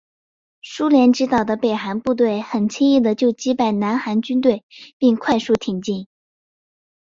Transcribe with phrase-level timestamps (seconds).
[0.63, 4.65] 苏联指导的北韩部队很轻易的就击败南韩军队
[4.97, 6.07] 并快速挺进。